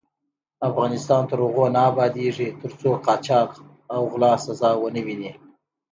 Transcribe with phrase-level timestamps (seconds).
[0.69, 3.49] افغانستان تر هغو نه ابادیږي، ترڅو قاچاق
[3.93, 5.31] او غلا سزا ونه ويني.